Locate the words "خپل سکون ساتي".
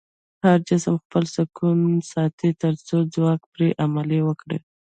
1.03-2.49